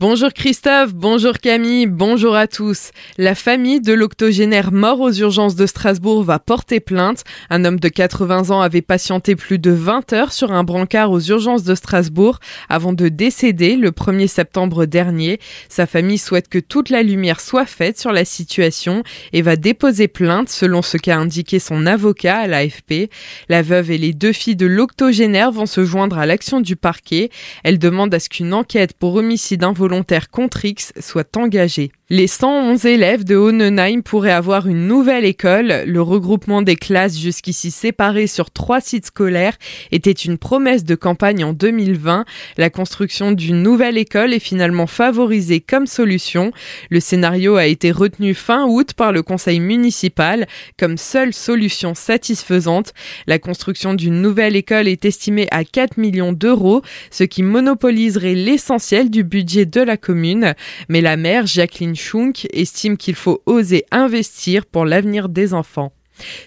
Bonjour 0.00 0.32
Christophe, 0.32 0.94
bonjour 0.94 1.34
Camille, 1.34 1.84
bonjour 1.84 2.34
à 2.34 2.46
tous. 2.46 2.90
La 3.18 3.34
famille 3.34 3.82
de 3.82 3.92
l'octogénaire 3.92 4.72
mort 4.72 4.98
aux 4.98 5.12
urgences 5.12 5.56
de 5.56 5.66
Strasbourg 5.66 6.22
va 6.22 6.38
porter 6.38 6.80
plainte. 6.80 7.22
Un 7.50 7.66
homme 7.66 7.78
de 7.78 7.88
80 7.90 8.48
ans 8.48 8.62
avait 8.62 8.80
patienté 8.80 9.36
plus 9.36 9.58
de 9.58 9.70
20 9.70 10.14
heures 10.14 10.32
sur 10.32 10.52
un 10.52 10.64
brancard 10.64 11.10
aux 11.10 11.20
urgences 11.20 11.64
de 11.64 11.74
Strasbourg 11.74 12.38
avant 12.70 12.94
de 12.94 13.08
décéder 13.10 13.76
le 13.76 13.90
1er 13.90 14.26
septembre 14.26 14.86
dernier. 14.86 15.38
Sa 15.68 15.84
famille 15.86 16.16
souhaite 16.16 16.48
que 16.48 16.60
toute 16.60 16.88
la 16.88 17.02
lumière 17.02 17.38
soit 17.38 17.66
faite 17.66 18.00
sur 18.00 18.10
la 18.10 18.24
situation 18.24 19.02
et 19.34 19.42
va 19.42 19.56
déposer 19.56 20.08
plainte 20.08 20.48
selon 20.48 20.80
ce 20.80 20.96
qu'a 20.96 21.18
indiqué 21.18 21.58
son 21.58 21.84
avocat 21.84 22.38
à 22.38 22.46
l'AFP. 22.46 23.10
La 23.50 23.60
veuve 23.60 23.90
et 23.90 23.98
les 23.98 24.14
deux 24.14 24.32
filles 24.32 24.56
de 24.56 24.64
l'octogénaire 24.64 25.52
vont 25.52 25.66
se 25.66 25.84
joindre 25.84 26.16
à 26.16 26.24
l'action 26.24 26.62
du 26.62 26.74
parquet. 26.74 27.28
Elle 27.64 27.78
demande 27.78 28.14
à 28.14 28.18
ce 28.18 28.30
qu'une 28.30 28.54
enquête 28.54 28.94
pour 28.94 29.16
homicide 29.16 29.62
involontaire 29.62 29.89
volontaire 29.90 30.30
contre 30.30 30.64
X 30.64 30.92
soit 31.00 31.36
engagé. 31.36 31.90
Les 32.12 32.26
111 32.26 32.86
élèves 32.86 33.22
de 33.22 33.36
Honenheim 33.36 34.02
pourraient 34.02 34.32
avoir 34.32 34.66
une 34.66 34.88
nouvelle 34.88 35.24
école. 35.24 35.84
Le 35.86 36.02
regroupement 36.02 36.60
des 36.60 36.74
classes 36.74 37.16
jusqu'ici 37.16 37.70
séparées 37.70 38.26
sur 38.26 38.50
trois 38.50 38.80
sites 38.80 39.06
scolaires 39.06 39.56
était 39.92 40.10
une 40.10 40.36
promesse 40.36 40.84
de 40.84 40.96
campagne 40.96 41.44
en 41.44 41.52
2020. 41.52 42.24
La 42.56 42.68
construction 42.68 43.30
d'une 43.30 43.62
nouvelle 43.62 43.96
école 43.96 44.34
est 44.34 44.40
finalement 44.40 44.88
favorisée 44.88 45.60
comme 45.60 45.86
solution. 45.86 46.50
Le 46.90 46.98
scénario 46.98 47.54
a 47.54 47.66
été 47.66 47.92
retenu 47.92 48.34
fin 48.34 48.66
août 48.66 48.94
par 48.94 49.12
le 49.12 49.22
conseil 49.22 49.60
municipal 49.60 50.48
comme 50.76 50.98
seule 50.98 51.32
solution 51.32 51.94
satisfaisante. 51.94 52.92
La 53.28 53.38
construction 53.38 53.94
d'une 53.94 54.20
nouvelle 54.20 54.56
école 54.56 54.88
est 54.88 55.04
estimée 55.04 55.46
à 55.52 55.62
4 55.62 55.96
millions 55.96 56.32
d'euros, 56.32 56.82
ce 57.12 57.22
qui 57.22 57.44
monopoliserait 57.44 58.34
l'essentiel 58.34 59.10
du 59.10 59.22
budget 59.22 59.64
de 59.64 59.79
la 59.84 59.96
commune. 59.96 60.54
Mais 60.88 61.00
la 61.00 61.16
maire, 61.16 61.46
Jacqueline 61.46 61.96
Schunk 61.96 62.46
estime 62.52 62.96
qu'il 62.96 63.14
faut 63.14 63.42
oser 63.46 63.84
investir 63.90 64.66
pour 64.66 64.84
l'avenir 64.84 65.28
des 65.28 65.54
enfants. 65.54 65.92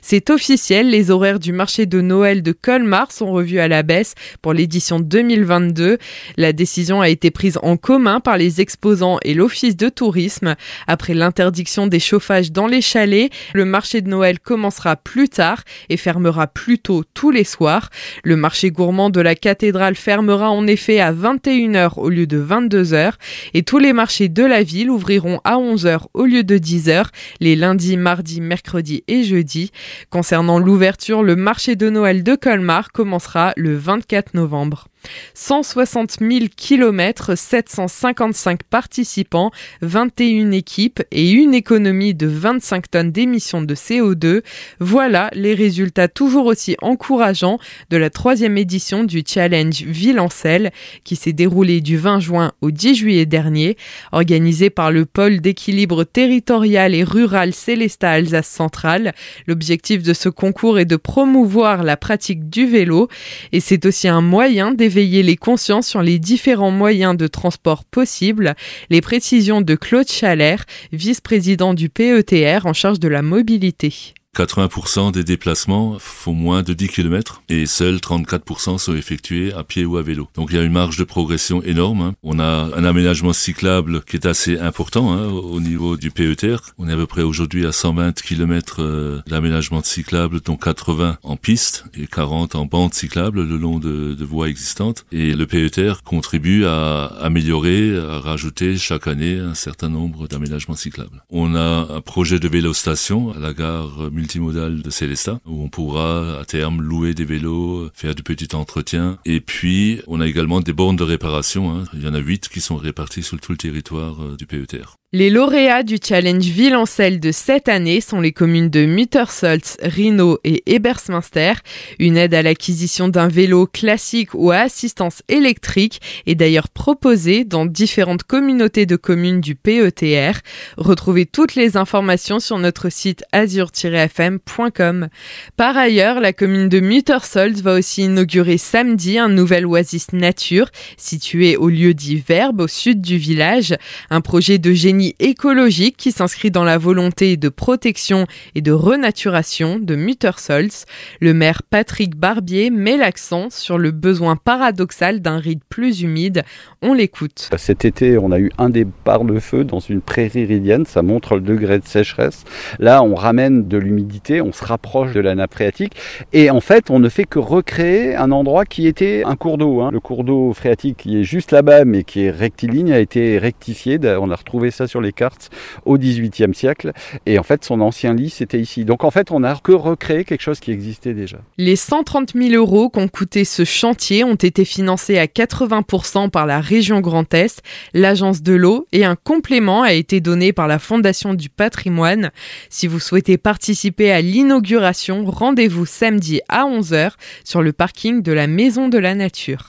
C'est 0.02 0.30
officiel, 0.30 0.90
les 0.90 1.12
horaires 1.12 1.40
du 1.40 1.54
marché 1.54 1.86
de 1.86 2.02
Noël 2.02 2.44
de 2.44 2.52
Colmar 2.52 3.12
sont 3.12 3.32
revus 3.32 3.60
à 3.60 3.68
la 3.68 3.84
baisse 3.84 4.16
pour 4.42 4.54
l'édition 4.54 5.00
2022. 5.00 5.98
La 6.38 6.54
décision 6.54 7.02
a 7.02 7.10
été 7.10 7.32
prise 7.32 7.60
en 7.62 7.78
commun 7.78 8.20
par 8.20 8.38
les 8.38 8.62
exposants 8.62 9.18
et 9.24 9.34
l'office 9.34 9.76
de 9.78 9.90
tourisme. 9.90 10.56
Après 10.88 11.14
l'interdiction 11.14 11.88
des 11.88 12.00
chauffages 12.00 12.52
dans 12.52 12.68
les 12.68 12.82
chalets, 12.82 13.32
le 13.54 13.66
marché 13.66 14.02
de 14.02 14.10
Noël 14.10 14.40
commencera 14.40 14.96
plus 14.96 15.30
tard 15.30 15.64
et 15.90 15.98
fermera 15.98 16.48
plus 16.48 16.80
tôt 16.80 17.04
tous 17.14 17.32
les 17.32 17.44
soirs. 17.44 17.90
Le 18.24 18.36
marché 18.36 18.72
gourmand 18.72 19.10
de 19.10 19.22
la 19.22 19.36
cathédrale 19.36 19.96
fermera 19.96 20.50
en 20.50 20.68
effet 20.68 21.00
à 21.00 21.14
21h 21.14 21.94
au 21.98 22.10
lieu 22.10 22.28
de 22.28 22.42
22h 22.42 23.14
et 23.54 23.64
tous 23.64 23.80
les 23.80 23.94
marchés 23.94 24.30
de 24.30 24.44
la 24.44 24.64
ville 24.64 24.90
ouvriront 24.90 25.40
à 25.44 25.56
11h 25.58 26.08
au 26.14 26.26
lieu 26.26 26.44
de 26.44 26.58
10h 26.58 27.06
les 27.40 27.56
lundis, 27.56 27.98
mardis, 27.98 28.42
mercredis 28.42 29.04
et 29.08 29.24
jeudis. 29.24 29.63
Concernant 30.10 30.60
l'ouverture, 30.60 31.24
le 31.24 31.36
marché 31.36 31.76
de 31.76 31.90
Noël 31.90 32.24
de 32.24 32.36
Colmar 32.36 32.92
commencera 32.92 33.54
le 33.56 33.76
24 33.76 34.34
novembre. 34.34 34.88
160 35.34 36.18
000 36.20 36.46
kilomètres, 36.56 37.36
755 37.38 38.64
participants, 38.64 39.52
21 39.82 40.52
équipes 40.52 41.02
et 41.12 41.32
une 41.32 41.54
économie 41.54 42.14
de 42.14 42.28
25 42.28 42.92
tonnes 42.92 43.12
d'émissions 43.12 43.62
de 43.62 43.76
CO2. 43.76 44.42
Voilà 44.80 45.30
les 45.34 45.54
résultats 45.54 46.08
toujours 46.08 46.46
aussi 46.46 46.76
encourageants 46.82 47.60
de 47.90 47.98
la 47.98 48.10
troisième 48.10 48.58
édition 48.58 49.04
du 49.04 49.24
challenge 49.26 49.84
Villancelle 49.84 50.72
qui 51.04 51.16
s'est 51.16 51.34
déroulé 51.34 51.82
du 51.82 51.98
20 51.98 52.20
juin 52.20 52.52
au 52.62 52.72
10 52.72 52.96
juillet 52.96 53.26
dernier, 53.26 53.78
organisé 54.12 54.70
par 54.70 54.92
le 54.92 55.06
pôle 55.06 55.42
d'équilibre 55.42 56.04
territorial 56.04 56.96
et 56.96 57.04
rural 57.04 57.54
Célestat 57.54 58.12
Alsace 58.12 58.48
Centrale. 58.48 59.14
L'objectif 59.48 60.04
de 60.04 60.14
ce 60.14 60.30
concours 60.30 60.80
est 60.80 60.86
de 60.86 60.96
promouvoir 60.96 61.84
la 61.84 61.98
pratique 61.98 62.50
du 62.50 62.66
vélo 62.66 63.08
et 63.52 63.60
c'est 63.60 63.86
aussi 63.86 64.08
un 64.08 64.22
moyen 64.22 64.72
Veiller 64.94 65.24
les 65.24 65.38
consciences 65.38 65.88
sur 65.88 66.04
les 66.04 66.20
différents 66.20 66.70
moyens 66.70 67.18
de 67.18 67.26
transport 67.26 67.84
possibles. 67.84 68.54
Les 68.92 69.02
précisions 69.02 69.62
de 69.62 69.74
Claude 69.74 70.08
Chalère, 70.08 70.66
vice-président 70.92 71.74
du 71.74 71.90
PETR 71.90 72.68
en 72.68 72.74
charge 72.74 73.00
de 73.00 73.08
la 73.08 73.24
mobilité. 73.24 74.14
80% 74.36 75.12
des 75.12 75.24
déplacements 75.24 75.98
font 76.00 76.34
moins 76.34 76.64
de 76.64 76.74
10 76.74 76.88
km 76.88 77.44
et 77.50 77.68
seuls 77.68 77.98
34% 77.98 78.80
sont 78.80 78.96
effectués 78.96 79.54
à 79.54 79.64
pied 79.64 79.86
ou 79.86 79.98
à 79.98 80.02
vélo. 80.02 80.28
Donc 80.34 80.50
il 80.50 80.56
y 80.56 80.60
a 80.60 80.64
une 80.64 80.72
marge 80.72 80.98
de 80.98 81.04
progression 81.04 81.62
énorme. 81.62 82.02
Hein. 82.02 82.16
On 82.24 82.40
a 82.40 82.70
un 82.76 82.84
aménagement 82.84 83.34
cyclable 83.34 84.02
qui 84.02 84.16
est 84.16 84.26
assez 84.26 84.58
important 84.58 85.14
hein, 85.14 85.28
au 85.28 85.60
niveau 85.60 85.98
du 85.98 86.10
PETR. 86.10 86.74
On 86.80 86.90
est 86.90 86.94
à 86.94 86.96
peu 86.96 87.06
près 87.06 87.22
aujourd'hui 87.22 87.68
à 87.68 87.72
120 87.72 88.22
km 88.22 88.78
euh, 88.80 89.22
d'aménagement 89.28 89.84
cyclable, 89.84 90.42
dont 90.42 90.58
80 90.58 91.20
en 91.22 91.38
piste 91.38 91.86
et 91.94 92.08
40 92.08 92.56
en 92.56 92.66
bande 92.66 92.94
cyclable 92.94 93.44
le 93.44 93.58
long 93.58 93.78
de, 93.78 94.16
de 94.16 94.26
voies 94.26 94.50
existantes. 94.50 95.06
Et 95.12 95.34
le 95.34 95.46
PETR 95.46 96.02
contribue 96.04 96.66
à 96.66 97.06
améliorer, 97.22 97.96
à 97.98 98.20
rajouter 98.20 98.78
chaque 98.78 99.06
année 99.06 99.38
un 99.38 99.54
certain 99.54 99.90
nombre 99.90 100.28
d'aménagements 100.28 100.76
cyclables. 100.76 101.24
On 101.30 101.56
a 101.56 101.88
un 101.94 102.02
projet 102.02 102.40
de 102.40 102.48
vélostation 102.48 103.32
à 103.32 103.40
la 103.40 103.54
gare 103.54 104.10
multimodal 104.24 104.82
de 104.82 104.90
Célestat, 104.90 105.40
où 105.46 105.64
on 105.64 105.70
pourra 105.70 106.40
à 106.40 106.46
terme 106.46 106.82
louer 106.82 107.14
des 107.14 107.26
vélos, 107.26 107.90
faire 107.94 108.16
du 108.16 108.24
petit 108.24 108.56
entretien. 108.56 109.18
Et 109.26 109.42
puis, 109.42 110.02
on 110.08 110.22
a 110.22 110.28
également 110.28 110.62
des 110.62 110.74
bornes 110.74 110.96
de 110.96 111.04
réparation. 111.04 111.72
Hein. 111.72 111.84
Il 111.94 112.04
y 112.04 112.08
en 112.08 112.14
a 112.14 112.20
huit 112.20 112.48
qui 112.48 112.62
sont 112.62 112.78
réparties 112.78 113.24
sur 113.24 113.40
tout 113.40 113.52
le 113.52 113.58
territoire 113.58 114.24
euh, 114.24 114.38
du 114.38 114.46
PETR. 114.46 114.96
Les 115.16 115.30
lauréats 115.30 115.84
du 115.84 115.98
challenge 116.04 116.46
Villancelle 116.46 117.20
de 117.20 117.32
cette 117.32 117.70
année 117.70 118.02
sont 118.02 118.20
les 118.20 118.32
communes 118.32 118.72
de 118.72 118.88
Muttersolz, 118.88 119.78
Rhino 119.84 120.40
et 120.44 120.64
Ebersminster. 120.66 121.54
Une 122.00 122.18
aide 122.18 122.34
à 122.34 122.42
l'acquisition 122.42 123.10
d'un 123.10 123.28
vélo 123.28 123.68
classique 123.68 124.34
ou 124.34 124.50
à 124.50 124.62
assistance 124.62 125.22
électrique 125.28 126.02
est 126.26 126.34
d'ailleurs 126.34 126.68
proposée 126.68 127.44
dans 127.44 127.68
différentes 127.68 128.24
communautés 128.24 128.88
de 128.88 128.96
communes 128.96 129.40
du 129.40 129.54
PETR. 129.54 130.40
Retrouvez 130.78 131.28
toutes 131.28 131.54
les 131.54 131.78
informations 131.78 132.40
sur 132.40 132.58
notre 132.58 132.90
site 132.90 133.24
azur-fm.com. 133.34 135.10
Par 135.56 135.78
ailleurs, 135.78 136.22
la 136.22 136.34
commune 136.34 136.70
de 136.70 136.80
Muttersolz 136.80 137.62
va 137.62 137.76
aussi 137.76 138.06
inaugurer 138.06 138.58
samedi 138.58 139.20
un 139.20 139.30
nouvel 139.30 139.68
oasis 139.68 140.12
nature 140.12 140.70
situé 140.98 141.56
au 141.56 141.70
lieu 141.70 141.94
dit 141.94 142.16
Verbe 142.28 142.62
au 142.62 142.68
sud 142.68 143.00
du 143.00 143.18
village. 143.18 143.76
Un 144.10 144.22
projet 144.22 144.58
de 144.58 144.74
génie 144.74 145.03
écologique 145.20 145.98
qui 145.98 146.12
s'inscrit 146.12 146.52
dans 146.52 146.64
la 146.64 146.78
volonté 146.78 147.38
de 147.38 147.50
protection 147.50 148.28
et 148.56 148.62
de 148.62 148.72
renaturation 148.72 149.80
de 149.80 149.96
Muttersolz. 149.96 150.86
Le 151.20 151.34
maire 151.34 151.62
Patrick 151.64 152.16
Barbier 152.16 152.70
met 152.70 152.98
l'accent 152.98 153.50
sur 153.50 153.78
le 153.78 153.92
besoin 153.92 154.36
paradoxal 154.36 155.22
d'un 155.22 155.38
ride 155.38 155.62
plus 155.70 156.02
humide. 156.02 156.44
On 156.82 156.94
l'écoute. 156.94 157.50
Cet 157.58 157.86
été, 157.86 158.18
on 158.18 158.32
a 158.32 158.40
eu 158.40 158.52
un 158.58 158.70
départ 158.70 159.24
de 159.24 159.40
feu 159.40 159.64
dans 159.64 159.80
une 159.80 160.02
prairie 160.02 160.42
iridienne, 160.42 160.86
ça 160.86 161.02
montre 161.02 161.36
le 161.36 161.42
degré 161.42 161.80
de 161.80 161.86
sécheresse. 161.86 162.44
Là, 162.80 163.04
on 163.04 163.16
ramène 163.16 163.68
de 163.68 163.78
l'humidité, 163.78 164.42
on 164.42 164.52
se 164.52 164.64
rapproche 164.64 165.14
de 165.14 165.20
la 165.20 165.36
nappe 165.36 165.54
phréatique 165.54 165.96
et 166.32 166.50
en 166.50 166.62
fait, 166.62 166.90
on 166.90 167.00
ne 167.00 167.10
fait 167.10 167.26
que 167.26 167.40
recréer 167.40 168.16
un 168.16 168.32
endroit 168.32 168.66
qui 168.66 168.88
était 168.88 169.24
un 169.26 169.36
cours 169.36 169.58
d'eau. 169.58 169.82
Hein. 169.82 169.92
Le 169.92 170.00
cours 170.00 170.24
d'eau 170.24 170.54
phréatique 170.54 170.98
qui 170.98 171.20
est 171.20 171.24
juste 171.24 171.52
là-bas 171.52 171.86
mais 171.86 172.04
qui 172.04 172.26
est 172.26 172.32
rectiligne 172.32 172.92
a 172.92 173.00
été 173.00 173.38
rectifié. 173.38 174.00
On 174.04 174.32
a 174.32 174.36
retrouvé 174.36 174.72
ça 174.72 174.88
sur 174.94 175.02
les 175.02 175.12
cartes 175.12 175.50
au 175.86 175.98
XVIIIe 175.98 176.54
siècle. 176.54 176.92
Et 177.26 177.40
en 177.40 177.44
fait, 177.44 177.66
son 177.66 177.82
ancien 177.82 178.14
lit, 178.14 178.30
c'était 178.30 178.60
ici. 178.60 178.86
Donc 178.86 179.04
en 179.04 179.10
fait, 179.10 179.32
on 179.32 179.40
n'a 179.40 179.56
que 179.64 179.72
recréé 179.72 180.24
quelque 180.24 180.42
chose 180.42 180.60
qui 180.60 180.72
existait 180.72 181.16
déjà. 181.16 181.38
Les 181.58 181.76
130 181.76 182.34
000 182.36 182.54
euros 182.54 182.90
qu'ont 182.90 183.08
coûté 183.08 183.44
ce 183.44 183.66
chantier 183.66 184.24
ont 184.24 184.36
été 184.36 184.66
financés 184.66 185.18
à 185.18 185.26
80% 185.26 186.30
par 186.30 186.46
la 186.46 186.60
région 186.60 187.00
Grand 187.02 187.34
Est, 187.34 187.64
l'agence 187.96 188.44
de 188.44 188.54
l'eau 188.54 188.86
et 188.92 189.04
un 189.04 189.16
complément 189.16 189.82
a 189.82 189.94
été 189.94 190.22
donné 190.22 190.54
par 190.54 190.68
la 190.68 190.78
Fondation 190.78 191.34
du 191.34 191.50
patrimoine. 191.50 192.30
Si 192.70 192.86
vous 192.86 193.00
souhaitez 193.00 193.40
participer 193.40 194.12
à 194.12 194.22
l'inauguration, 194.22 195.26
rendez-vous 195.26 195.88
samedi 195.88 196.42
à 196.50 196.66
11h 196.66 197.14
sur 197.44 197.64
le 197.64 197.74
parking 197.74 198.22
de 198.22 198.32
la 198.32 198.46
Maison 198.46 198.90
de 198.90 199.00
la 199.00 199.16
Nature. 199.16 199.62